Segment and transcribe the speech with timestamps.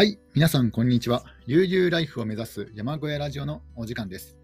[0.00, 1.26] はい、皆さん、こんにちは。
[1.46, 4.38] 悠々ライフを目指す山小屋ラジオのお時間です。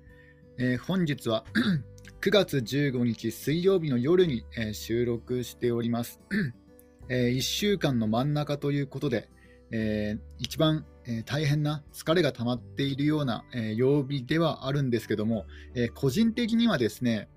[0.58, 1.46] えー本日は
[2.20, 6.20] 9月15日水曜日の夜に、えー収録しております。
[7.08, 9.30] え1週間の真ん中ということで、
[9.70, 17.30] えー一番、えー大変な疲れが溜まっているような、えー曜日ではあるんですけども、えー個人的にはですね、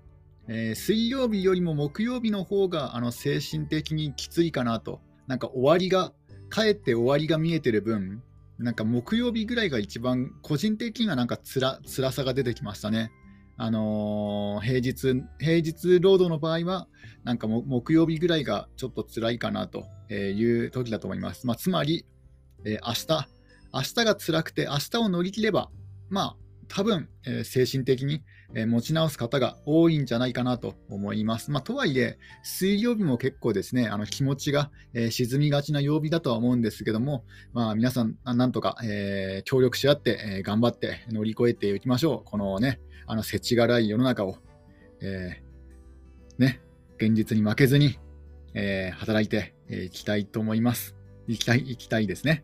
[0.46, 6.12] えー水曜日よりも木曜日の方があの精神的にきついかなと、なんか終わりが
[6.50, 8.22] かえって終わりが見えてる分、
[8.58, 13.10] なんか木曜日ぐらいが一番、個人的にはなんかつら辛さが出てきましたね。
[13.56, 16.88] あのー平日、平日労働の場合は、
[17.24, 21.46] なんか木曜日ぐらいがちょっと辛いかなという時だと思います。
[21.46, 22.04] まあ、つまり、
[22.64, 23.28] えー明日、
[23.72, 25.70] 明日が辛くて、明日を乗り切れば、
[26.08, 26.36] まあ、
[26.68, 28.22] 多分、えー精神的に、
[28.54, 31.50] え持ち直す方が多いんじゃないかなと思います。
[31.50, 42.28] まあ、とはいえ、水曜日も結構ですね、あの気持ちが、えー沈みがちな曜日だとは思うんですけども、まあ、皆さん、なんとか、えー協力し合って、え頑張って乗り越えていきましょう。
[42.28, 44.36] このね、あの、世知辛い世の中を、
[45.00, 46.60] えーね、
[46.96, 47.98] 現実に負けずに、
[48.54, 50.96] え働いてえーいきたいと思います。
[51.28, 52.42] いきたい、いきたいですね。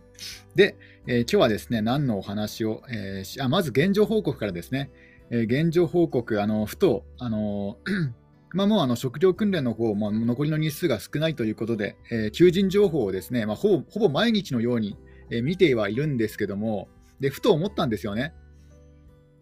[0.54, 4.90] で、えー今日はですね、何のお話を、えーあまず現状報告からですね。
[5.30, 7.78] えー現状報告、あのふと、あの
[8.54, 14.96] まあ、もうあの食料訓練の方、まあ、残りの日数が少ないということで、えー求人情報をですね、まあ、ほぼほぼ毎日のように、
[15.30, 16.88] えー見てはいるんですけども、
[17.20, 18.34] でふと思ったんですよね。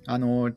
[0.07, 0.53] あの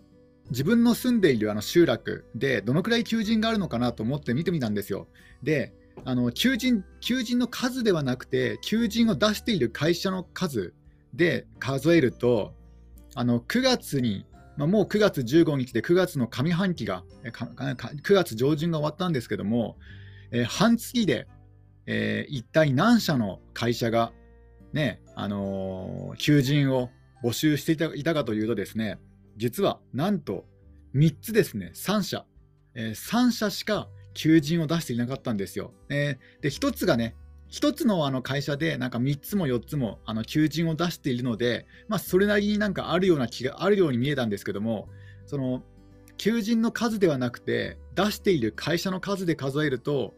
[0.50, 5.08] 自分の住んでいるあの集落でどのくらい求人があるのかなと思って見てみたんですよ。
[5.44, 5.74] で、
[6.06, 10.74] あの求人求人の数ではなくて、求人を出している会社の数
[11.14, 12.54] で数えると、
[13.16, 14.26] あの9月に、
[14.58, 19.78] まあ、もう9月15日で9月の上半期が、9月上旬が終わったんですけども、
[20.32, 21.28] えー半月で、
[21.86, 24.12] えー一体何社の会社が、
[24.74, 26.90] ねあのー求人を
[27.24, 29.00] 募集していたかというとですね、
[29.38, 30.46] 実はなんと
[30.96, 32.26] 3つですね、3社、
[32.74, 35.72] え3社しか求人を出していなかったんですよ。
[35.90, 37.16] えーで、1つがね、
[37.52, 44.90] 1つのあの会社でなんか3つも4つもあの求人を出しているので、まあ、それなりになんかあるような気があるように見えたんですけども、
[45.26, 45.64] その
[46.18, 50.14] 求人の数ではなくて、出している会社の数で数えると、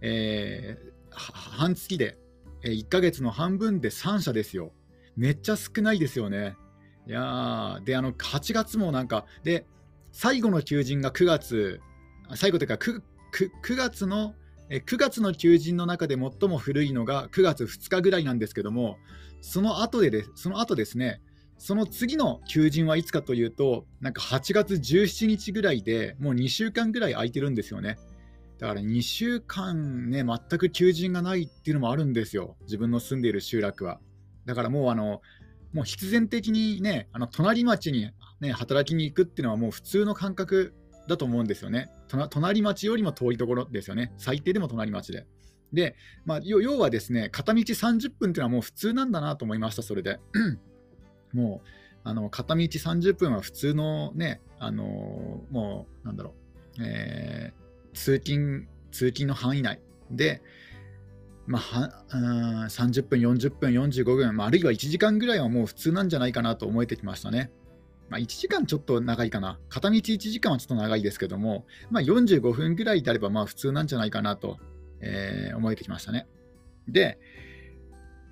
[0.00, 2.18] えー半月で、
[2.62, 4.72] え1ヶ月の半分で3社ですよ。
[5.16, 6.56] めっちゃ少ないですよね。
[7.06, 9.66] いやで、あの8月もなんか、で、
[10.12, 11.80] 最後の求人が9月、
[12.34, 13.02] 最後というか 9,
[13.32, 14.34] 9, 9月の、
[14.70, 18.96] 9月の求人の中で最も古いのが9月2日ぐらいなんですけども、
[19.40, 21.20] その後ででその後ですね、
[21.58, 27.98] その次の求人はいつかというと、なんか8月17日ぐらいでもう2週間ぐらい空いてるんですよね。
[28.58, 34.00] だから2週間ね、全く求人がないっていうのもあるんですよ、自分の住んでいる集落は。
[34.46, 35.20] だからもうあの、
[35.72, 38.10] もう必然的にね、あの隣町に、
[38.40, 40.74] ね、働きに行くっていうのはもう普通の感覚
[41.08, 41.90] だと思うんですよね。
[42.30, 44.12] 隣町よりも遠いところですよね。
[44.16, 45.26] 最低でも隣町で。
[45.72, 50.20] で、まあ、要はですね、片道30分っていうのはもう普通なんだなと思いました、それで。
[51.32, 51.68] もう、
[52.04, 56.34] あの片道30分は普通のね、あのもう、なんだろ
[56.78, 60.42] う、えー通勤、通勤の範囲内で、
[61.46, 67.50] まあ、はうん30分、40分、45分、まあ、あるいは1時間ぐらいはもう普通なんじゃないかなと思えてきましたね。
[68.08, 69.58] まあ、1時間ちょっと長いかな。
[69.68, 74.58] 片道1時間はちょっと長いですけども、まあ、45分ぐらいであればまあ普通なんじゃないかなと、
[75.00, 76.26] えー思えてきましたね。
[76.88, 77.18] で、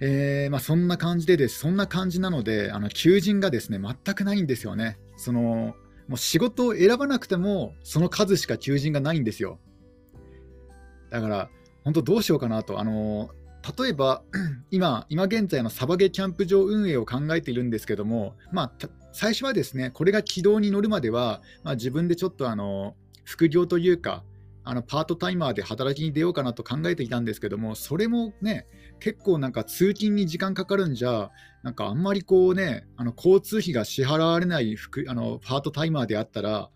[0.00, 1.60] えーまあ、そんな感じでです。
[1.60, 4.98] そんな感じなので、あの求人がですね、全くないんですよね。
[5.16, 5.74] その
[6.08, 9.58] もう仕事を選ばなくても、その数しか求人がないんですよ。
[11.10, 11.50] だから、
[11.84, 12.80] 本当どうしようかなと。
[12.80, 13.30] あの
[13.78, 14.22] 例えば、
[14.72, 18.72] 今、今現在のサバゲキャンプ場運営を考えているんですけども、まあ、
[19.12, 24.24] 最初はですね、これが軌道に乗るまでは、まあ、自分でちょっとあの副業というか、
[24.64, 28.66] あのパートタイマーで働きに出ようかなと考えていたんですけども、それもね、
[29.00, 31.30] 結構なんか通勤に時間かかるんじゃ、
[31.62, 34.76] なんかあんまりこうね、あの交通費が支払われない
[35.08, 36.70] あのパートタイマーであったら、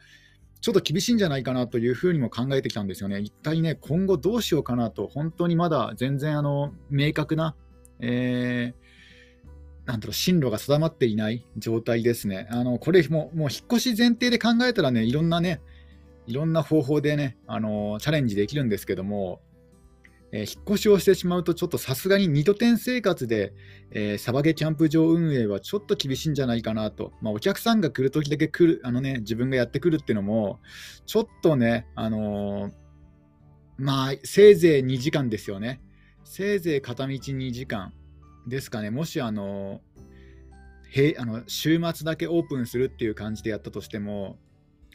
[0.61, 3.21] ちょっと厳しいんじゃないかなというふうにも考えてきたんですよね。
[3.21, 7.55] 一体ね、今後どうしようかなと、本当にまだ全然あの明確な、
[8.01, 8.86] えー
[9.87, 12.49] なんだろう進路が定まっていない状態ですね。
[12.51, 15.61] あのこれももう引っ越し前提で考えたらね、いろんなね、
[16.27, 19.41] いろんな方法でね、あのチャレンジできるんですけども、
[20.33, 23.53] えー引っ越しをしてしまうと、ちょっとさすがに2拠点生活で、
[23.93, 30.59] えーサバゲキャンプ場運営はちょっと厳しいんじゃないかなと、まあ、お客さんが来るときだけ来るあの、ね、自分がやってくるっていうのも、
[31.07, 32.73] ちょっとね、あのー
[33.79, 35.81] まあ、せいぜい2時間ですよね。
[36.25, 37.93] せいぜい片道2時間
[38.47, 38.91] ですかね。
[38.91, 40.07] もし、あのー
[41.19, 44.39] あの週末だけオープンするっていう感じでやったとしても、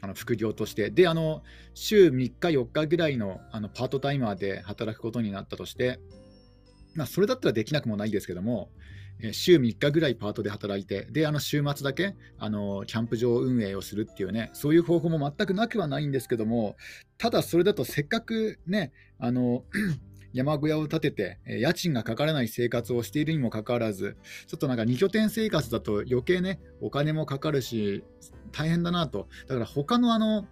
[0.01, 1.44] あの副業として、で、あの
[1.75, 6.00] 週3日、4日ぐらいのあのパートタイマーで働くことになったとして、
[6.95, 8.71] まあ、それだったらできなくもないですけども、
[9.31, 16.75] 週3日ぐらいパートで働いて、で、あの週末だけあのキャンプ場運営をするっていうね、そういう方法も全くなくはないんですけども、
[17.19, 19.63] ただそれだとせっかくね、あの
[20.33, 24.18] 山小屋を建てて、家賃がかからない生活をしているにもかかわらず、
[24.48, 28.04] ちょっとなんか2拠点生活だと余計ね、お金もかかるし、
[28.51, 29.28] 大変だなと。
[29.48, 30.48] だから他のあの、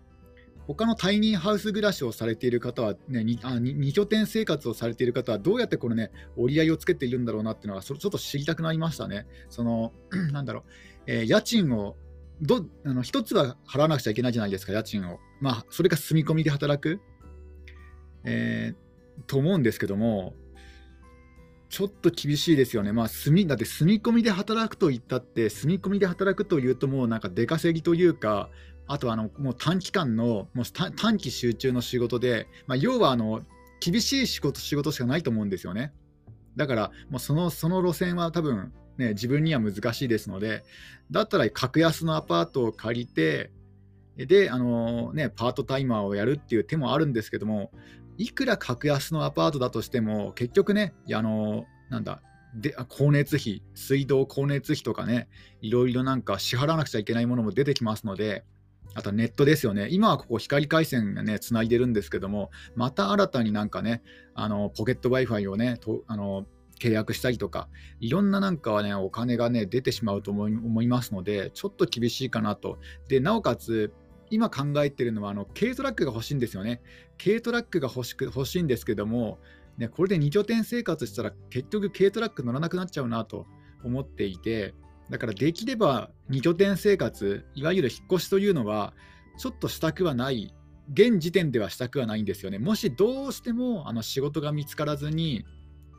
[0.67, 9.25] 他のタイニーハウス暮らしをされている方は、ね、2, あ 2, 拠点生活をされている方は、どうやってこのね、折り合いをつけているんだろうなっていうのは、ちょっと知りたくなりましたね。
[9.49, 9.93] その、
[10.31, 10.63] なんだろう、
[11.07, 11.95] えー、家賃を
[12.41, 15.19] どあの一つは払わなくちゃいけないじゃないですか、家賃を。
[15.41, 17.01] まあ、それが住み込みで働く、
[18.23, 18.75] えー、
[19.27, 20.33] と思うんですけども、
[21.69, 22.91] ちょっと厳しいですよね。
[22.91, 28.49] まあ、住み、だって住み込みで働くと言ったって、住み込みで働くというと、もうなんか出稼ぎというか、
[28.89, 33.41] あとあのもう短期間のもう短期集中の仕事で、まあ、要はあの
[33.79, 35.93] 厳しい仕事仕事しかないと思うんですよね。
[36.55, 40.63] だからもうそのその路線は多分、ね、自分には難しいですので
[41.11, 43.51] だったら格安のアパートを借りて
[44.17, 47.71] であの、ね、パートタイマーをやるっていう手もあるんですけども
[48.19, 52.21] いくら格安のアパートだとしても結局ねあのなんだ
[52.53, 55.27] で光熱費水道光熱費とかね
[55.61, 58.43] いろいろなんか支払わなくちゃいけないものも出てきますので
[58.95, 59.87] あとネットですよね。
[59.91, 64.01] 今はここ光回線がね、つないでるんですけども、また新たになんかね、
[64.33, 66.45] あのポケット Wi-Fi をね、とあの
[66.79, 67.69] 契約したりとか、
[67.99, 72.79] いろんななんかはね、お金がね、出てしまうと思い思いますので、ちょっと厳しいかなと。
[73.07, 73.93] で、なおかつ、
[74.29, 76.81] 今考えてるのは、あの軽トラックが欲しいんですよね。
[77.23, 79.39] 軽トラックが欲しく欲しいんですけども、
[79.77, 83.45] ね、これで2拠点生活したら、結局軽トラック乗らなくなっちゃうなと
[83.83, 84.73] 思っていて、
[85.09, 88.93] だからできれば2拠点生活、いわゆる引っ越しというのは、
[89.37, 90.53] ちょっとしたくはない、
[90.91, 92.59] 現時点ではしたくはないんですよね。
[92.59, 95.45] もしどうしてもあの仕事が見つからずに、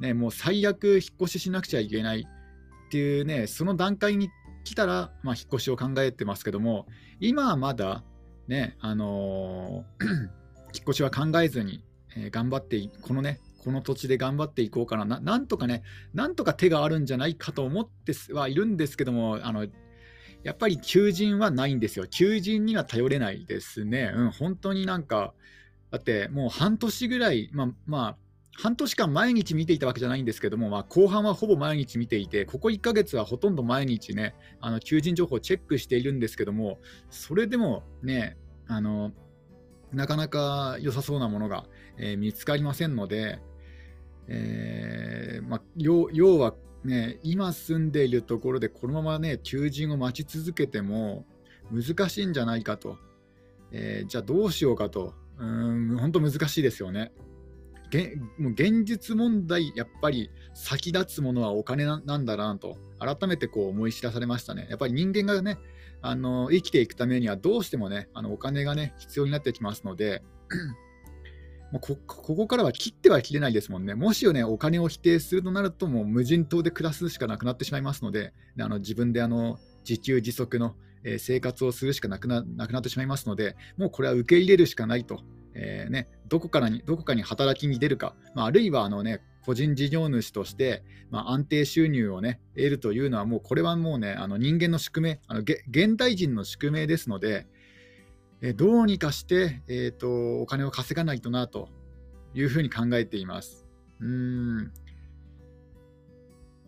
[0.00, 4.30] ね、もう最悪引っ越ししなくちゃいけないっていうね、その段階に
[4.64, 6.86] 来たら、まあ、引っ越しを考えてますけども、
[7.20, 8.04] 今はまだ、
[8.50, 10.04] ね、あのー、
[10.74, 11.84] 引っ越しは考えずに、
[12.16, 19.68] えー、頑張って、このね、この土地で頑張っていこうかなな、なんとかね、なんとか手があるんじゃないかと思ってはいるんですけども、あの
[20.42, 22.08] やっぱり求人はないんですよ。
[22.08, 24.10] 求人には頼れないですね。
[24.12, 25.32] うん、本当になんか、
[25.92, 28.16] だってもう半年ぐらい、まあ、まあ、
[28.56, 36.78] 半年間毎日見ていたわけじゃないんですけども、まあ、後半はほぼ毎日見ていて、ここ1ヶ月はほとんど毎日ね、あの求人情報をチェックしているんですけども、
[37.10, 38.36] それでもね、
[38.66, 39.12] あの
[39.92, 41.64] なかなか良さそうなものが、
[41.96, 43.40] えー、見つかりませんので、
[44.28, 46.54] えー、まあ、要は
[46.84, 51.24] ね、今住んでいるところでこのままね、求人を待ち続けても
[51.70, 52.98] 難しいんじゃないかと。
[53.72, 55.14] えー、じゃあどうしようかと。
[55.38, 57.12] うん、本当難しいですよね。
[58.38, 64.66] もう現実問題、やっぱり先立つものはお金なんだなと、改めてこう思い知らされましたね。
[64.70, 65.58] やっぱり人間がね、
[66.02, 70.22] あの生きていくためにはどうしてもね、あのお金がね、必要になってきますので、
[71.72, 73.94] もうここからは切っては切れないですもんね。
[73.94, 85.20] もしよね、お金を否定するとなると、もう無人島で暮らすしかなくなってしまいますので、あの自分であの自給自足の、え、生活をするしかなくななくなってしまいますので、もうこれは受け入れるしかないと。
[85.54, 97.46] えーね、どこからにどこかに働きに出るか、まあ、あるいはあの、ね、個人事業主として、まあ、安定収入を、ね、得るというのは、もうこれはもうね、あの人間の宿命あの、現代人の宿命ですので、
[98.42, 101.68] えどうにかして、えーと、お金を稼がないとなと
[102.34, 103.66] いうふうに考えています。
[104.00, 104.72] うん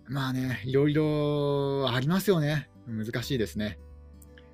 [0.08, 2.68] まあね、いろいろありますよね。
[2.86, 3.78] 難しいですね。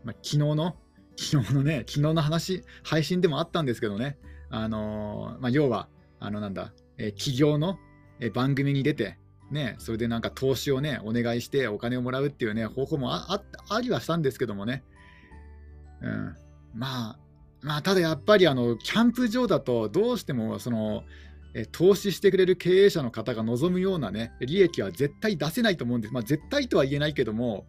[0.05, 0.77] まあ、昨日の、
[1.19, 4.19] 昨日のね、昨日の話、配信でもあったんですけどね、
[4.51, 5.89] あのー、まあ、要は、
[6.21, 7.79] あのなんだ、えー、企業の、
[8.21, 9.19] え番組に出て、
[9.51, 14.83] ね、それでなんか投資をね、お願いしてお金をもらうっていうね、方法もあありはしたんですけどもね、
[16.01, 16.37] うん、
[16.75, 17.19] まあ、
[17.63, 21.03] まあ、ただやっぱりあのキャンプ場だとどうしてもその
[21.55, 26.15] え投資してくれる経営者の方が望むような、ね、利益は絶対出せないと思うんです。
[26.15, 27.67] まあ、絶対とは言えないけども、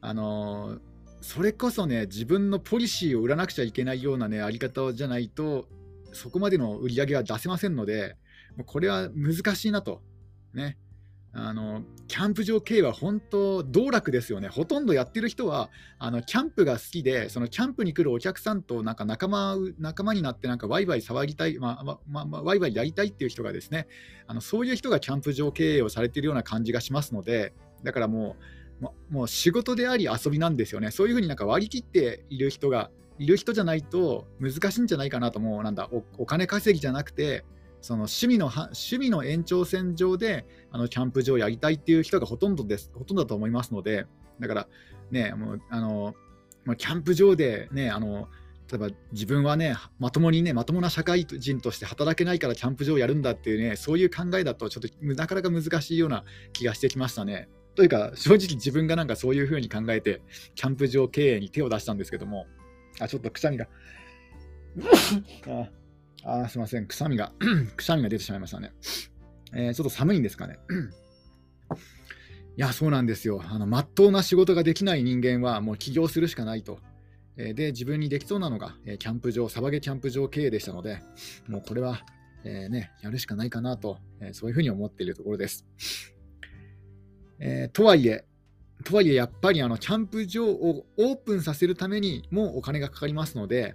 [0.00, 0.80] あのー、
[1.20, 5.68] それこそね、自分のポリシーを売らなくちゃいけないような、ね、あり方じゃないと、
[6.12, 8.16] そこまでの売り上げは出せませんので、
[8.66, 10.02] これは難しいなと。
[10.54, 10.76] ね、
[11.32, 14.48] あのキャンプ場経営は本当、道楽ですよね。
[14.48, 23.86] ほとんどやってる人は、あのキャンプが好きで、そのキャンプに来るお客さんとなんか仲間仲間になって、なんかワイワイ騒ぎたい、まあまあまあ、ワイワイやりたいっていう人がですね、
[24.26, 27.52] あのそういう人がキャンプ場経営をされているような感じがしますので、
[27.84, 30.90] だからもう、ももう仕事であり遊びなんですよね。
[30.90, 35.62] そういうふうになんか割り切っている人がいる人じゃないと難しいんじゃないかなと思う。
[35.62, 37.44] なんだおお金稼ぎじゃなくて
[37.82, 44.06] その趣味の趣味の延長線上であのキャンプ場をやりたいっていう人がほとんどです、ほとんどだと思いますので、
[44.38, 44.68] だから
[45.10, 46.14] ね、もうあの
[46.76, 48.28] キャンプ場でね、あの
[48.70, 57.48] 例えば自分はね、まともにね、まともな社会人として働けないからキャンプ場をやるんだっていうね、そういう考えだとちょっとなかなか難しいような気がしてきましたね。
[57.74, 60.22] というか、正直自分がなんかそういうふうに考えて、
[60.54, 62.46] キャンプ場経営に手を出したんですけども、
[63.00, 63.68] あ、ちょっとくしゃみが
[66.24, 67.32] ああすみません、くしゃみが、
[67.76, 68.72] くしゃみが出てしまいましたね。
[69.52, 70.58] えー、ちょっと寒いんですかね。
[72.56, 73.42] いや、そうなんですよ。
[73.44, 76.78] あの、まっとうな仕事ができない人間はもう起業するしかないと。
[77.36, 81.00] えー、で、自分にできそうなのが、えー、キャンプ場、サバゲキャンプ場経営でしたので、
[81.48, 82.04] もうこれは、
[82.44, 85.66] えね、やるしかないかなと、えそういうふうに思っているところです。
[87.40, 88.24] えとはいえ、
[88.84, 93.74] とはいえ、やっぱりあのキャンプ場をオープンさせるためにもお金がかかりますので、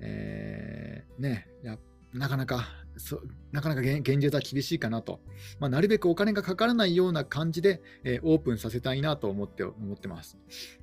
[0.00, 1.78] えー、ね、や
[2.12, 2.68] なかなか
[2.98, 3.20] そ
[3.52, 5.20] なかなか現実は厳しいかなと、
[5.60, 10.38] まあ、なるべくお金がかからないような感じで、えー、オープンさせたいなと思って思ってます。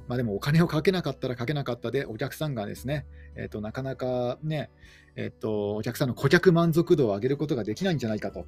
[0.07, 3.05] まあ、でもお金をかけなかったらかけなかったで、お客さんがですね、
[3.35, 4.69] えーと、なかなかね、
[5.15, 8.45] えーと、お客さんの顧客満足度を上げることができないんじゃないかと、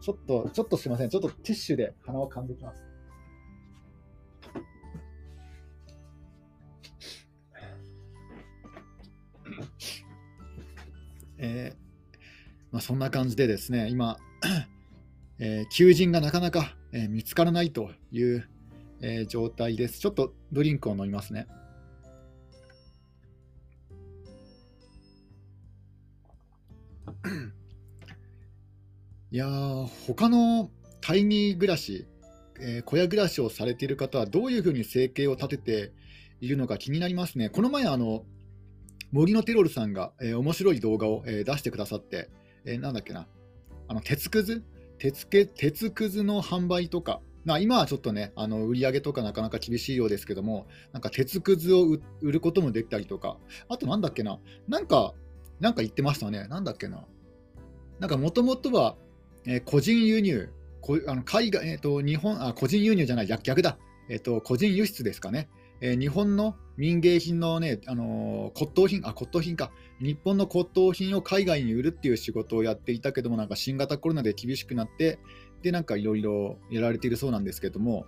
[0.00, 2.82] ちょっと、ちょっとすみません、ちょっとティッシュで鼻をかんできます。
[11.44, 11.81] えー、
[12.72, 14.18] まあ、そんな感じでですね、今、
[15.38, 18.48] えー、求人がなかなか、えー、見つからないという、
[19.04, 19.98] え状態です。
[19.98, 21.48] ちょっとドリンクを飲みますね。
[29.32, 32.06] いやー、他のタイニー暮らし、
[32.60, 35.92] えー、小屋暮らしをされている方はどういうふうに生計を立てて
[36.40, 37.48] いるのか気になりますね。
[37.48, 38.24] この前、あの
[39.10, 42.30] 森のテロルさんが、えー、面白い動画を、えー、出してくださって、
[42.64, 43.26] えー、なんだっけな、
[43.88, 44.62] あの鉄くず？
[44.98, 53.36] 鉄け鉄くずの販売とか、まあ、今はちょっとね、あの売り上げとかなかなか厳しいようですけども、なんか鉄くずを売ることもできたりとか、
[53.68, 54.38] あとなんだっけな、
[54.68, 55.12] なんか、
[55.58, 57.04] なんか言ってましたね、なんだっけな、
[57.98, 58.96] なんかもともとは、
[59.44, 60.50] えー、個人輸入、
[60.80, 63.78] こあの海外、えーと、日本あ、個人輸入じゃない、逆だ、
[64.08, 65.48] えーと、個人輸出ですかね。
[65.82, 75.18] えー、日本の民芸品のね、あのー、骨董品、あ、骨董品か、日本の骨董品を海外に売るっていう仕事をやっていたけども、なんか新型コロナで厳しくなって、
[75.60, 78.06] で、なんかいろいろやられているそうなんですけども、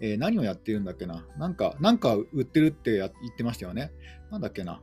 [0.00, 3.92] えー、何をやってるんだっけな、なんか、なんか売ってるって言ってましたよね。
[4.30, 4.80] なんだっけな、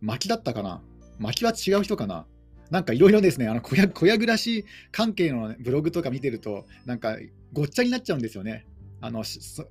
[0.00, 0.82] 薪だったかな、
[1.20, 2.26] 薪は違う人かな。
[2.70, 7.16] なんかいろいろですね、あの小屋小屋暮らし関係のブログとか見てると、なんか
[7.52, 8.66] ごっちゃになっちゃうんですよね。
[9.00, 9.22] あの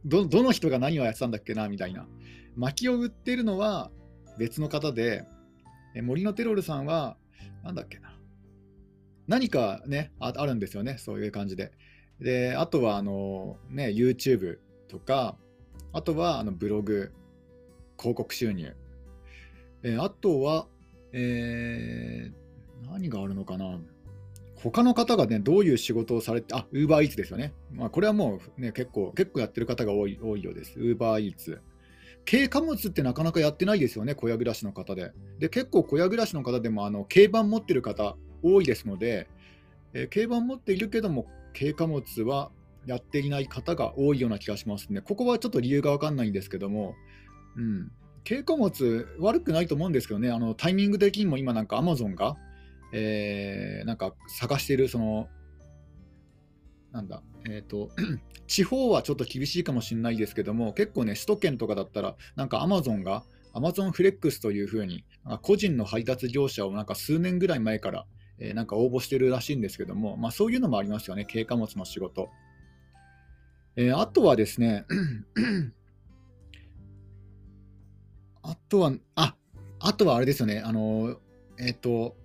[0.05, 2.07] どどの人が何をやってたんだっけなみたいな。
[2.55, 3.91] 薪を売ってるのは
[4.37, 5.25] 別の方で、
[5.95, 7.17] え森のテロルさんは、
[7.63, 8.17] なんだっけな。
[9.27, 11.71] 何かねあ、あるんですよね、そういう感じで。
[12.19, 15.35] で、あとはあの、ね、YouTube とか、
[15.93, 17.11] あとはあのブログ、
[17.97, 18.75] 広告収入。
[19.83, 20.67] えあとは、
[21.11, 23.79] えー、何があるのかな。
[24.57, 27.53] 他の方がね、どういう仕事をされて、あ、ウーバーイーツですよね。
[27.71, 30.79] まあ、これはもうね、結構、結構やってる方が多い多いようです。
[30.79, 31.61] ウーバーイーツ。
[32.29, 35.11] 軽貨物ってなかなかやってないですよね、小屋暮らしの方で。
[35.39, 39.27] で、結構小屋暮らしの方でも、あの、軽バン持ってる方多いですので、
[39.93, 42.51] えー、軽バン持っているけども、軽貨物は
[42.85, 45.01] やっていない方が多いような気がしますね。
[45.01, 46.95] ここはちょっと理由がわかんないんですけども、
[47.55, 47.91] うん。
[48.27, 52.35] 軽貨物悪くないと思うんですけどね、あのタイミング的にも今なんかアマゾンが
[52.91, 55.27] えー、なんか探しているその
[56.91, 57.89] なんだえっ、ー、と
[58.47, 65.03] 地方はちょっと厳しいかもしれないですけども結構ね首都圏とかだったらなんかアマゾンがアマゾンフレックスというふうに
[65.41, 68.05] 個人の配達業者をなんか数年ぐらい前から、
[68.39, 72.29] えー、なんか応募してるらしいんですけども、まあ、そういうのもありますよね軽貨物の仕事、
[73.75, 74.85] えー、あとはですね
[78.43, 79.35] あとはあ
[79.79, 81.17] あとはあれですよねあの
[81.59, 82.15] えっ、と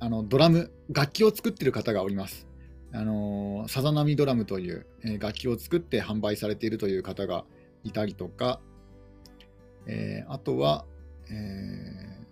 [0.00, 2.46] あのドラム、楽器を作ってる方がおります。
[2.92, 7.44] あのさざ波ドラムという、え、楽器を作って販売されているという方が
[7.84, 8.60] いたりとか、
[9.86, 10.86] えー、あとは、
[11.30, 12.26] えー、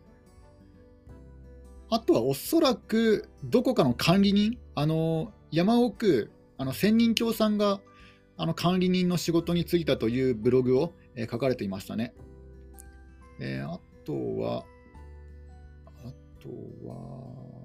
[1.91, 7.81] あとはおそらくどこかの管理人、あの山奥、あの専任協さんが
[8.39, 12.15] あの管理人の仕事に就いたというブログを、えー、書かれていましたね。
[13.41, 14.65] えー、あとは、
[15.87, 16.49] あと
[16.89, 17.56] は、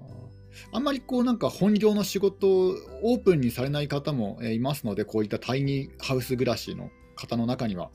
[0.72, 7.90] あんまりこうなんか本業の仕事をオープンにされない方もいますので、こういったタイニーハウス暮らしの方の中には。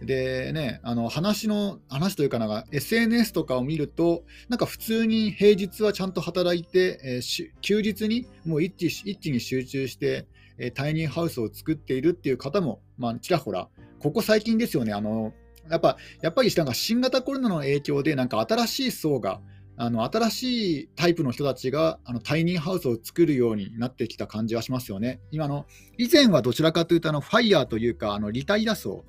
[0.00, 10.26] でね、あの話の話というかなんか SNS とかを見ると、なんか普通に平日はちゃんと働いて、えー、休日にもう一気一気に集中して、
[10.58, 13.68] えー、タイニーハウスを作っているっていう方も、まあ、ちらほら、
[14.00, 15.32] ここ最近ですよね、あの
[15.70, 19.40] やっぱやっぱりなんか新型コロナの影響で、なんか新しい層が、
[19.76, 25.20] あの新しいタイプの人たちがあのタイニーハウスを作るようになってきた感じはしますよね。
[25.30, 25.66] 今の
[25.98, 29.04] 以前はどちらかというとあのファイヤーというかあのリタイア層、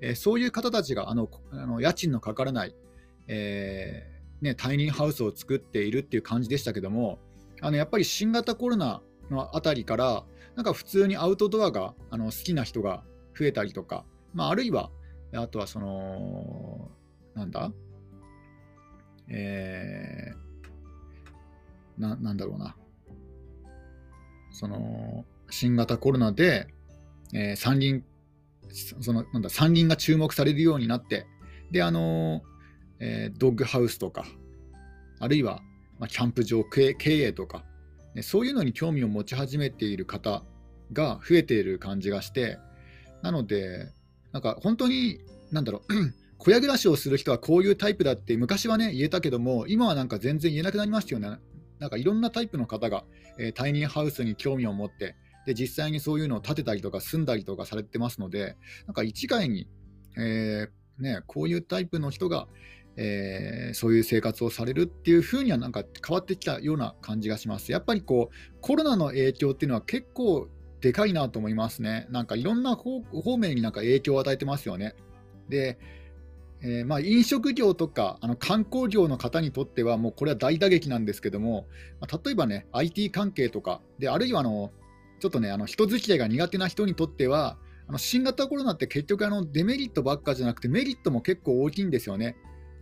[0.00, 2.74] えー、そういう方たちがあのあの家賃のかからない、
[3.28, 7.18] えー、ね、タイニーハウスを作っているっていう感じでしたけども
[7.60, 10.24] あのやっぱり新型コロナのあたりから
[10.56, 13.04] なんか普通にアウトドアがあの好きな人が
[13.38, 14.90] 増えたりとか、まあ、あるいは
[15.32, 16.90] あとはその
[17.34, 17.70] なんだ？
[19.30, 22.76] えー、ななんだろうな、
[24.50, 26.68] その新型コロナで、
[27.34, 28.02] えー、山林
[29.00, 31.26] そのなんだ山林が注目されるようになって、
[31.70, 32.42] であの
[33.00, 34.24] えー、ドッグハウスとか、
[35.20, 35.60] あるいは、
[35.98, 37.64] まあ、キャンプ場経営とか、
[38.14, 40.42] ね、そういうのに興味を持ち始めている方
[40.92, 42.58] が増えている感じがして、
[43.22, 43.92] なので、
[44.32, 45.20] なんか本当に、
[45.50, 45.94] なんだろう
[46.38, 51.38] 小屋暮らしをする人はこういうタイプだって昔はね言えたけども今はなんか全然言えなくなりましたよね。
[51.78, 53.04] なんかいろんなタイプの方が、
[53.38, 55.16] えー、タイニーハウスに興味を持って
[55.46, 59.68] で実際にそういうのを建てたりとか住んだりとかされてますのでなんか一概に、
[60.16, 62.48] えー、ね、こういうタイプの人が、
[62.96, 67.70] えー、そういう生活をされるっていう風にはなんか変わってきたような感じがします。
[67.70, 70.48] やっぱりこうコロナの影響っていうのは結構
[70.80, 72.06] でかいなと思いますね。
[72.10, 74.94] なんかいろんな方面になんか影響を与えてますよね。
[75.48, 75.78] で
[76.60, 81.66] えー、まあ、飲食業とかあの観光業の方にとっては、もうこれは大打撃なんですけども、
[82.00, 84.72] まあ、例えばね、IT 関係とか、であるいはあの
[85.20, 92.36] ちょっとね、あの人付き合いが苦手な人にとっては、あの新型コロナって結局あの、デメリットばっかじゃなくて、メリットも結構大きいんですよね。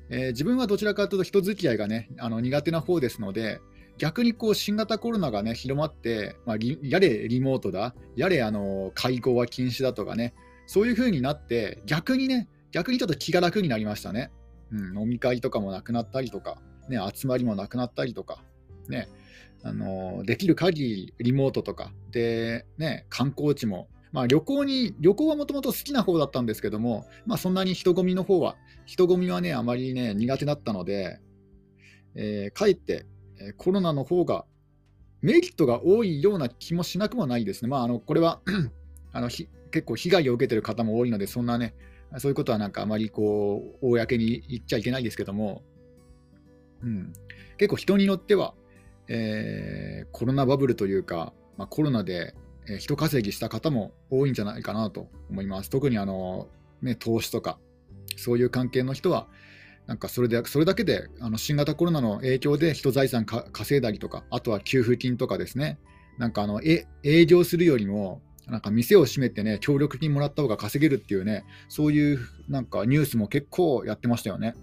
[0.08, 3.60] えー、自分はどちらかというと人付き合いがね、あの苦手な方ですので、
[3.98, 10.34] 逆にこう新型コロナがね広まって、まあ、やれリモートだ、やれあの会合は禁止だとかね、
[10.66, 14.30] そういう風になって、逆にね、逆にちょっと気が楽になりましたね。
[14.70, 16.58] うん、飲み会とかもなくなったりとか、
[16.90, 18.42] ね、集まりもなくなったりとか、
[18.90, 19.08] ね、
[19.62, 31.18] あのできる限りリモートとかで、ね、観光地も、まあ、旅行に旅行はもともと好きな方だったんですけども、まあ、そんなに人混みの方は人混みはねあまりね苦手だったので、
[32.14, 33.06] えー、かえって
[33.56, 34.44] コロナの方が
[35.22, 37.70] メリットが多いような気もしなくもないですね。
[37.70, 38.42] まあ、あのこれは
[39.14, 39.48] あの結
[39.86, 41.74] 構被害を受けてる方も多いので、そんなね、
[42.18, 45.62] そういうことはなんかあまりこう公に言っちゃいけないですけども、
[46.82, 47.12] うん、
[47.58, 48.54] 結構人によっては、
[49.08, 52.34] えー、コロナバブルというか、まあ、コロナで
[52.78, 55.70] 人稼ぎした方も多いんじゃないかなと思います。
[55.70, 56.48] 特にあの、
[56.82, 57.58] ね、投資とか、
[58.16, 59.28] そういう関係の人は、
[59.86, 65.78] なんかそれでそれだけであの新型コロナの影響で人財産稼いだりとか、あとは給付金とかですね、
[66.18, 66.86] なんかあの営
[67.26, 74.54] 業するよりもなんか店を閉めてね、協力金もらった方が稼げるっていうね、そういうなんかニュースも結構やってましたよね。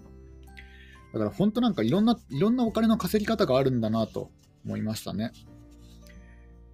[1.12, 4.30] だから本当なんかいろんな、いろんなお金の稼ぎ方があるんだなと
[4.64, 5.32] 思いましたね。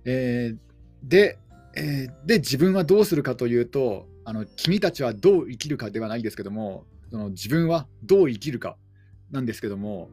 [0.04, 0.58] えー、
[1.08, 1.38] で、
[1.76, 8.76] えー、で、自分はどうするかというと、あの君たちはどう生きるかではないですけども、その自分はどう生きるか
[9.30, 10.10] なんですけども、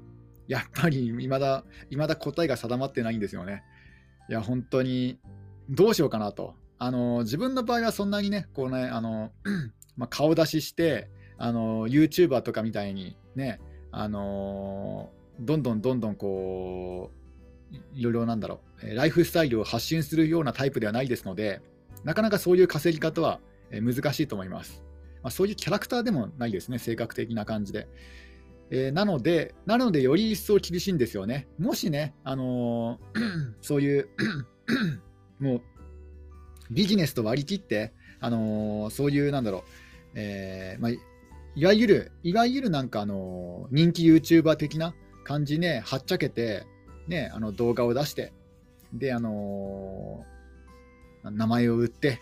[0.47, 3.63] やっぱり未だ、未だ答えが定まってないんですよね。
[4.29, 5.19] いや、本当に
[5.69, 6.55] どうしようかなと。
[6.79, 9.31] あの自分の場合はそんなにね、こうね、あの
[9.97, 13.59] まあ、顔出しして、あの YouTuber とかみたいにね、
[13.91, 15.09] あの
[15.39, 21.61] どんどんどんどんこう、いろいろなんだろう、ライフスタイルを発信するようなタイプではないですので、
[22.03, 23.39] なかなかそういう稼ぎ方は
[23.71, 24.83] 難しいと思います。
[25.23, 27.87] まあ、そういうキャラクターでもないですね、性格的な感じで。
[28.69, 31.47] えー、なので、なので、より一層厳しいんですよね。
[31.57, 32.99] もしね、あの、
[33.61, 34.09] そういう
[35.39, 35.61] もう
[36.71, 39.61] ビジネスと割り切って、あのー、そういう、なんだろう、
[40.15, 40.91] えーまあ、
[41.55, 46.65] いわゆる、いわゆるなんか、あのー、人気 YouTuber 的な感じね、はっちゃけて、
[47.07, 48.33] ね、あの動画を出して、
[48.93, 52.19] で、あのー、名前を売って、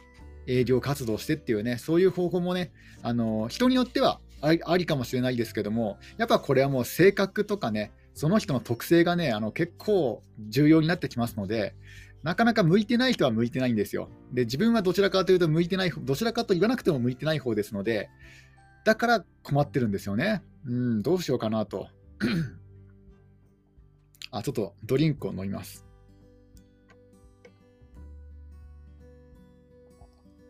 [0.47, 11.75] 営業活動してっていうね、そういう方法もね、あの人によってはありかもしれないですけども、やっぱこれはもう性格とかね、その人の特性がね、あの結構重要になってきますので、
[12.23, 14.09] なかなか向いてない人は向いてないんですよ。
[14.33, 18.09] で、自分はどちらかというと向いてない、どちらかと言わなくても向いてない方ですので、
[18.85, 20.41] だから困ってるんですよね。
[20.65, 21.89] うん、どうしようかなと。
[24.31, 25.85] あ、ちょっとドリンクを飲みます。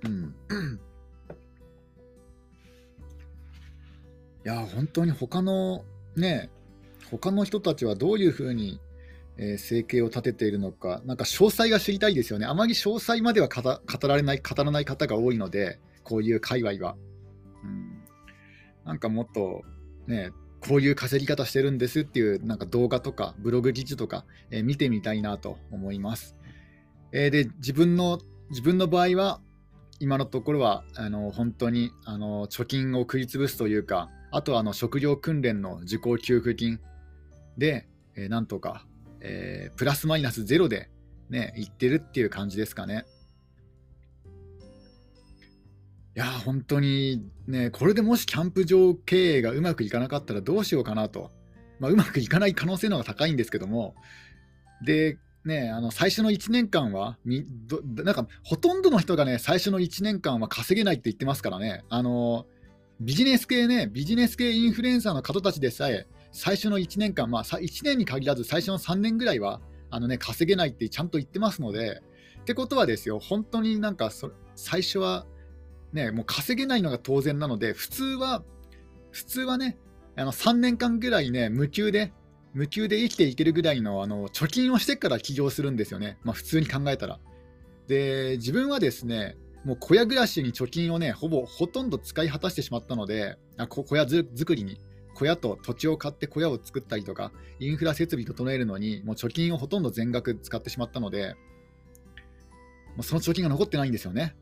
[0.03, 0.35] うん。
[4.45, 5.83] いや、本当に他の
[6.15, 6.49] ね、
[7.11, 8.79] 他の人たちはどういうふうに、
[9.37, 12.45] え、生計を立てているのか、なんか詳細が知りたいですよね。
[12.45, 16.95] あまり詳細までは語られない、語らない方が多いので、こういう界隈は。
[17.63, 18.03] うん、
[18.85, 19.63] なんかもっと、
[20.07, 20.31] ね、
[20.67, 26.35] こういう稼ぎ方してるんですっていうなんか動画とかブログ記事とか、えー、見てみたいなと思います。
[27.11, 29.41] えー、で自分の自分の場合は
[29.99, 36.79] 今のところはあの本当にあの貯金を食い潰すというかあとはあの職業訓練の受講給付金
[37.57, 38.85] で、えー、なんとか、
[39.21, 40.89] えー、プラスマイナスゼロで、
[41.29, 43.05] ね、いってるっていう感じですかね。
[46.15, 51.29] いや本当にね、これでもしキャンプ場経営がうまくいかなかったらどうしようかなと、
[51.79, 53.95] まあ、うまくいかない可能性の方が高いんですけども、
[54.81, 62.45] で、ね、あの最初の1年間はみど、なんかほとんどの人がね、最初の1年間は稼げないって言ってますからね、あの
[63.01, 72.01] ビジネス系ね、ビジネス系インフルエンサーの方たちでさえ、最初の1年間、まあ、1年に限らず最初の3年ぐらいはあの、ね、稼げないってちゃんと言ってますので、
[72.41, 74.11] ってことはですよ、本当になんか
[74.55, 75.25] 最初は、
[75.93, 78.43] ね、もう稼げないのが当然なので、普通は、
[79.11, 79.77] 普通はね、
[80.17, 82.11] あの3年間ぐらいね、無給で、
[82.53, 87.17] 無給で生きていけるぐらいのあの貯金をしてから起業するんですよね、まあ、普通に考えたら。
[87.87, 94.81] で、自分はですね、もう小屋暮らしに貯金をね、ほぼほとんど使い果たしてしまったので、あ小屋作りに、
[95.15, 101.35] 小屋と土地を買って小屋を作ったりとか、インフラ設備整えるのに、もう貯金をほとんど全額使ってしまったので、
[102.95, 104.35] もうその貯金が残ってないんですよね。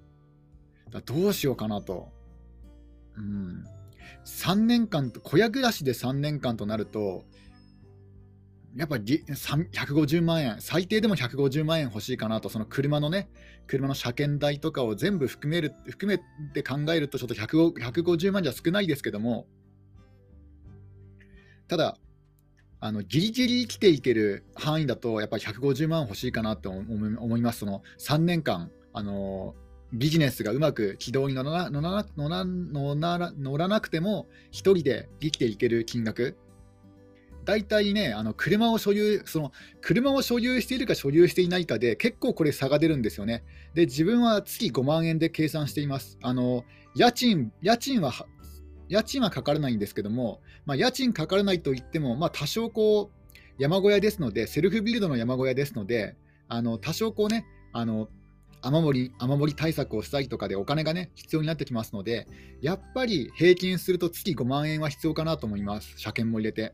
[0.92, 2.10] だどうしようかなと。
[3.16, 3.64] うん。
[4.26, 7.24] 3年間、小屋暮らしで3年間となると、
[8.76, 13.30] やっぱり150万円、最低でも150万円欲しいかなと、その車のね、
[13.68, 16.18] 車の車検代とかを全部含める含め
[16.54, 19.46] て考えると、ちょっと150万じゃ少ないですけども、
[21.68, 21.98] ただ、
[22.80, 29.56] あのギリギリ生きていける範囲だと、やっぱり150万欲しいかなと思います、その3年間、あの
[29.94, 36.36] ビジネスがうまく軌道に乗ら乗らなくても、1人で生きていける金額。
[37.46, 43.44] 大体ね、あの車を所有、その車を所有しているか所有していないかで、結構これ差が出るんですよね。
[43.76, 46.18] で、自分は月5万円で計算しています。
[46.22, 46.64] あの
[46.96, 48.12] 家賃家賃は
[48.90, 56.16] 家賃はかからないんですけども、まあ、家賃かからないといっても、まあ、多少こう山小屋ですので、セルフビルドの山小屋ですので、
[56.48, 58.10] あの多少こうね、あの
[58.62, 62.28] 雨漏り雨漏り対策をしたりとかでお金がね必要になってきますので、
[62.62, 66.74] やっぱり平均すると月5万円は必要かなと思います、車検も入れて。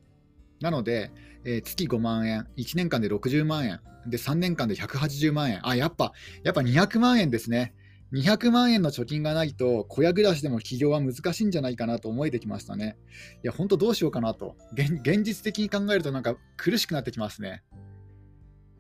[0.61, 1.11] なので、
[1.45, 6.11] えー、月5万円、1年間で60万円、で3年間で180万円、あ、やっぱ、
[6.43, 7.73] やっぱ200万円ですね。
[8.13, 12.97] 200万円の貯金がないと、小屋暮らしでも起業は難しいんじゃないかなと思えてきましたね。
[13.43, 14.55] いや、本当どうしようかなと。
[14.73, 17.63] 現実的に考えるとなんか苦しくなってきますね。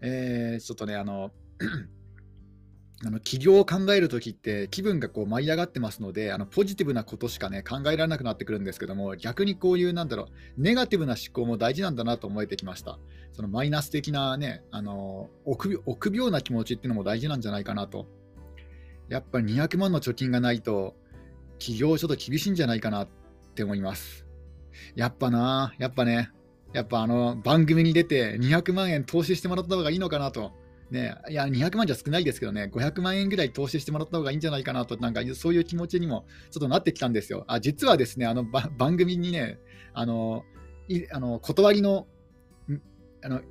[0.01, 1.31] えー、ちょっとね、あの
[3.05, 10.23] あの起業を考えるときって気分がこう舞い上がってますのであのポジティブなことしかね考えられなくなってくるんですけども逆にこういうなんだろ
[10.57, 12.99] うネガティブな思考も大事なんだなと思えてきました
[13.31, 15.81] そのマイナス的なねあの臆
[16.13, 18.05] 病な気持ちっていうのも大事なんじゃないかなと
[19.09, 20.95] やっぱり200万の貯金がないと
[21.57, 23.07] 起業ちょっと厳しいんじゃないかなっ
[23.55, 24.25] て思います
[24.95, 26.31] やっぱなやっぱね
[26.73, 30.53] やっぱあの番組に出て200万円投資してもらった方がいいのかなと
[30.91, 37.45] ね、いや、200万じゃ少ないですけどね、500万円ぐらい投資してもらった方がいいんじゃないかなと、なんかそういう気持ちにもちょっとなってきたんですよ。
[37.47, 39.59] あ実はですね、あの番組にね、
[39.93, 40.43] あの
[40.87, 42.07] いあの断りの
[43.21, 43.41] あの、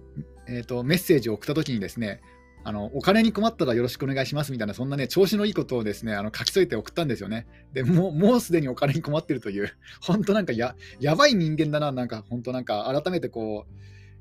[0.48, 2.20] えーと、メッセージを送ったときにですね、
[2.68, 7.46] あのお金に困ったらよろしくお願いしますみたいな、そんなね、調子のいいことをですね、あの書き添えて送ったんですよね。
[7.72, 9.72] でもう、もうすでにお金に困ってるという、
[10.04, 13.64] 本当なんかややばい人間だな、なんか本当なんか改めてこ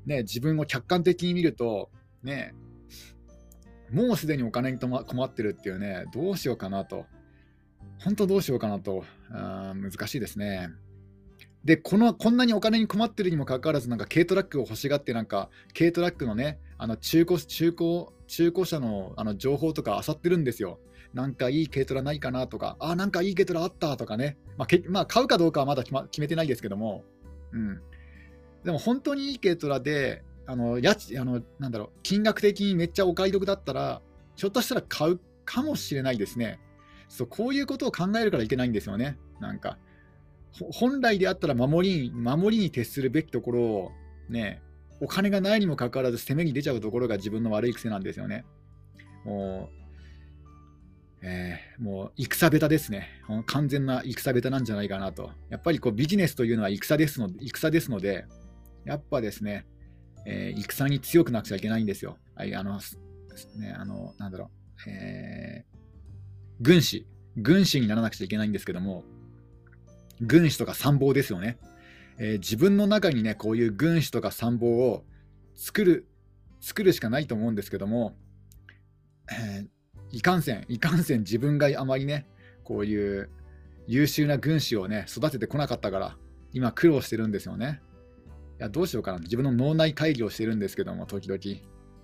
[0.06, 1.90] う、ね、自分を客観的に見ると、
[2.22, 2.54] ね、
[3.90, 7.04] もうすでにお金に困ってるっていうね、どうしようかなと。
[7.98, 9.04] 本当どうしようかなと。
[9.28, 10.70] あ難しいですね。
[11.64, 20.78] でこの、こんなにお金に困ってるにもかかわらず、なんか軽トラックを欲しがって、なんか軽トラックのね、あの中古中古中古車のあの情報とか漁ってるんですよ。
[21.14, 24.36] なんかいい軽トラないかなとか、ああ、なんかいい軽トラあったとかね。
[24.56, 27.04] まあ、けまあ、買うかどうかはまだ決,、ま、決めてないですけども、
[27.52, 27.80] うん。
[28.62, 34.02] でも本当にいい軽トラで、あの家賃あのなんだろう金額的にめっちゃお買い得だったら、
[34.36, 36.60] ひょっとしたら買うかもしれないですね。
[37.08, 39.18] そうこういうことを考えるからいけないんですよね。
[39.40, 39.78] なんか
[40.72, 43.92] 本来であったら守り守りに徹するべきところを、
[44.28, 44.62] ね、
[45.00, 48.44] お金がないにもかかわらず攻めに出ちゃうところが自分の悪い癖なんですよね。
[49.24, 49.78] もう
[51.20, 53.08] えー、もう戦下手ですね。
[53.46, 55.32] 完全な戦下手なんじゃないかなと。
[55.50, 58.26] やっぱりこうビジネスというのは戦ですので戦ですので、
[58.84, 59.66] やっぱですね、
[60.26, 62.18] えー、戦に強くなくちゃいけないんですよ。
[62.36, 62.78] はい、あの、
[63.56, 64.50] ね、あの、なんだろ
[64.86, 65.76] う、えー、
[66.60, 67.06] 軍師、
[67.36, 69.04] 軍師にならなくちゃいけないんですけども、
[70.20, 71.58] 軍師とか参謀ですよね。
[72.18, 75.04] えー、自分の中にね、こういう軍師とか参謀を
[75.54, 76.08] 作る、
[76.60, 78.16] 作るしかないと思うんですけども、
[79.30, 79.68] えー
[80.10, 82.26] いかんせん、いかんせん自分があまりね、
[82.64, 83.30] こういう
[83.86, 86.16] 優秀な軍師をね、育ててこなかったから、
[86.52, 87.82] 今苦労してるんですよね。
[88.58, 89.18] いや、どうしようかな。
[89.18, 91.40] 自分の脳内会議をしてるんですけども、時々。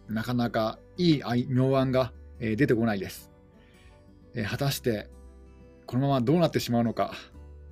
[0.08, 3.30] なかなかいい妙案が、えー、出てこないです、
[4.34, 5.08] えー、果たして、
[5.86, 7.14] このままどうなってしまうのか、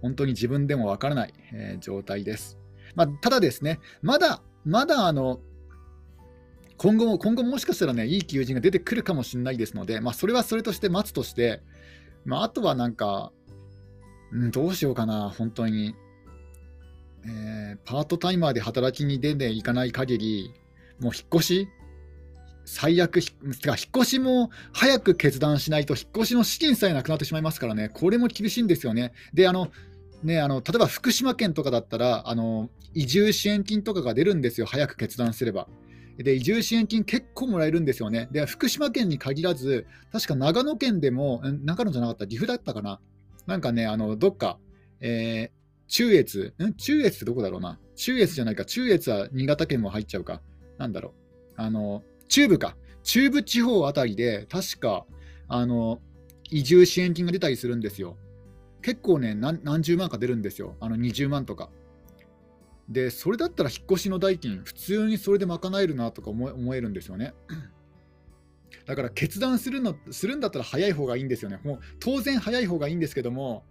[0.02, 2.58] 本当に自分でもわからない、えー、状態です。
[2.94, 5.40] まあ、ただですね、まだ、まだあの、
[6.76, 11.62] 今後も、今後もしかしたらね、いい求人が出てくるかもしれないですので、まあ、それはそれとして待つとして、
[12.24, 13.32] まあ、あとはなんか、
[14.32, 15.94] うん、どうしようかな、本当に。
[17.24, 20.52] えー、パートタイマーで働きに出ていかない限り、
[20.98, 21.68] もう引っ越し
[22.64, 23.30] 最悪、て
[23.68, 29.12] か引っ越しも早く決断しないと、引っ越しの資金さえなくなってしまいますからね、これも厳しいんですよね。
[29.34, 29.70] で、あの、
[30.22, 35.68] ね、あの例えば福島県とかだったらあの、移住支援金とかが出るんですよ、早く決断すれば。
[36.18, 38.28] で、移住支援金結構もらえるんですよね。
[38.30, 43.00] で、福島県に限らず、確か長野県でも、長野じゃなかった、岐阜だったかな。
[43.46, 44.58] なんかね、あの、どっか、
[45.00, 46.74] えー、中越、ん？
[46.74, 47.78] 中越ってどこだろうな。
[47.96, 48.64] 中越じゃないか。
[48.64, 50.42] 中越は新潟県も入っちゃうか。
[50.78, 51.14] なんだろ
[51.50, 51.52] う。
[51.56, 52.76] あの、中部か。
[53.02, 55.06] 中部地方あたりで、確か、
[55.48, 56.00] あの、
[56.50, 58.16] 移住支援金が出たりするんですよ。
[58.82, 60.76] 結構ね、何十万か出るんですよ。
[60.80, 61.70] あの、20万とか。
[62.88, 67.34] で、それだったら引っ越しの代金、普通にそれで賄えるなとか思えるんですよね。
[68.86, 71.60] だから決断するのするんだったら早い方がいいんですよね。
[71.62, 73.64] もう当然早い方がいいんですけども、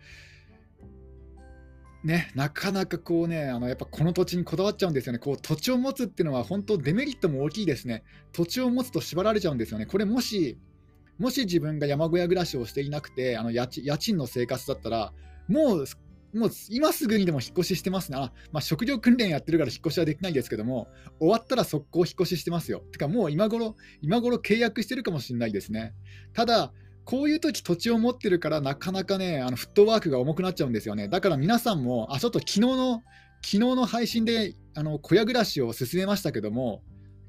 [2.04, 5.20] ね、なかなかこうね、あのやっぱこの土地にこだわっちゃうんですよね。
[5.20, 8.04] こう土地を持つっていうのは本当デメリットも大きいですね。
[8.32, 9.86] 土地を持つと縛られちゃうんですよね。
[9.86, 10.58] これもし、
[11.22, 15.14] もし自分が山小屋暮らしをしていなくて、あの家賃の生活だったら、
[15.48, 15.86] もう
[16.34, 18.18] もう今すぐにでも引っ越ししてますね。
[18.18, 20.88] あまあ、職業訓練やってるから引っ越しはできないですけども、
[21.20, 22.80] 終わったら速攻引っ越ししてますよ。
[22.92, 25.94] てかもう今頃、今頃契約してるかもしれないですね。
[26.34, 31.08] ただ、こういう時土地を持ってるからなかなかね、あのフットワークが重くなっちゃうんですよね。
[31.10, 33.04] だから皆さんも、あ、ちょっと昨日の、
[33.44, 36.82] 昨日の配信であの小屋暮らしを進めましたけども、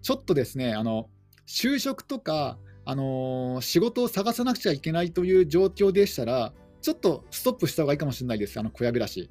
[0.02, 1.08] ちょっとですね、あの
[1.46, 9.30] 就職とか、あのー、仕事を探さなくちゃいけないという状況でしたら、ちょっとストップした方がいいかもしれないです、あの小屋暮らし。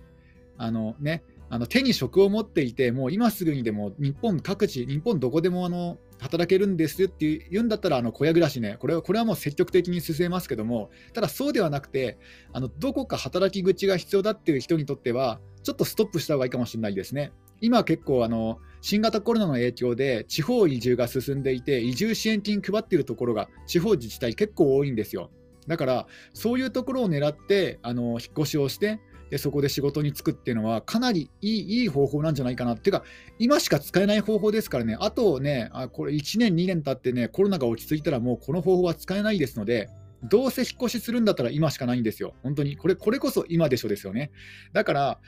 [0.58, 12.18] あのね、あの手に職を持っていて、もう今すぐにでも日本各地、日本どこでもあの働けるんですって言うんだったら、あの小屋暮らしね、これはこれはもう積極的に進めますけども、ただそうではなくて、
[12.54, 17.34] あのどこか働き口が必要だっていう人にとっては、ちょっとストップした方がいいかもしれないですね。
[17.60, 25.32] 今結構あの新型コロナの影響で地方移住が進んでいて、移住支援金配っているところが地方自治体結構多いんですよ。
[25.68, 29.00] だから、そういうところを狙ってあの引っ越しをして
[29.32, 33.04] で、そこで仕事に就くっていうのは、かなりいいいい方法なんじゃないかなっていうか、
[33.40, 39.90] 今しか使えない方法ですからね、あとね、あこれ1年、2年経ってね、コロナが落ち着いたら、もうこの方法は使えないですので、
[40.24, 42.34] どうせ引っ越しするんだったら今しかないんですよ。
[42.44, 42.76] 本当に。
[42.76, 44.32] これこれこそ今でしょですよね。
[44.74, 45.20] だから、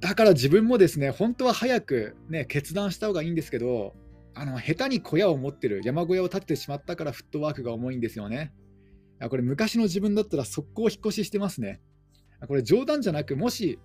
[0.00, 3.94] だから自分もですね、本当は早く、ね、決断した方がいいんですけど、
[4.34, 8.52] あの下手に小屋を持ってる、山小屋を建ててしまったからフットワークが重いんですよね。
[9.30, 11.80] これ昔の自分だったら速攻引っ越ししてますね。
[12.46, 13.78] これ冗談じゃなく、もし、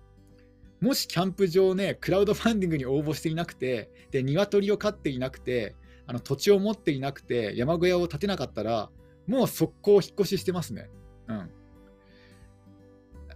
[0.80, 5.74] もしキャンプ場ね、クラウドファンディングに応募していなくて、で、鶏を飼っていなくて、
[6.06, 8.90] あの土地を持っていなくて、山小屋を建てなかったら、
[9.26, 10.90] もう速攻引っ越ししてますね。
[11.28, 11.50] うん。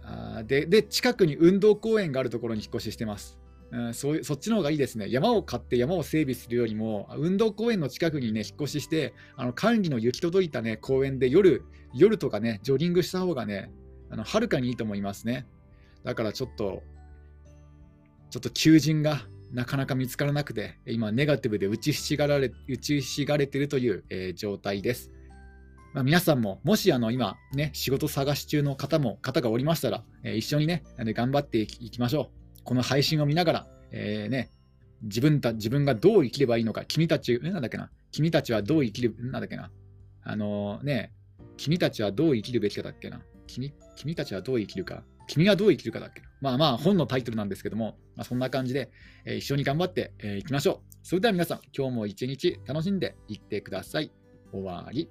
[0.07, 3.37] あでで、近くに運動公園があるところに引っ越ししてます。
[3.69, 5.07] うん、そうそっちの方がいいですね。
[5.09, 13.69] 山を買って山を整備するよりも、運動公園の近くにね、引っ越しして、あの管理の行き届いたね、公園で夜、夜とかね、ジョギングした方がね、
[14.09, 15.45] あのはるかにいいと思いますね。
[16.05, 16.83] だからちょっと、
[18.29, 25.11] ちょっと求人がなかなか見つからなくて、今、ネガティブで打ちひしがられ打ちひしがれてるという、えー、状態です。
[25.97, 32.29] まあ、皆さんも、もしあの今、ね、仕事探し中の方も方がおりましたら、えー、一緒にね、頑張っていきましょ
[32.59, 32.63] う。
[32.63, 34.51] この配信を見ながら、えー、ね、
[35.01, 39.71] 自分た自分がどう生きればいいのか、君たち、なんだっけな、君たちはどう生きる、なんだっけな、
[40.21, 41.13] あのー、ね、
[41.57, 46.27] 君たちはどう生きるべきかだっけな、君君たちはどう生きるか、君がどう生きるかだっけな？
[46.41, 48.91] まあまあ、本のタイトルなんですけども、まあ、そんな感じで、
[49.25, 50.95] えー、一緒に頑張ってい、えー、きましょう。
[51.01, 54.11] それでは皆さん、今日も一日楽しんでいってください。
[54.51, 55.09] 終わり。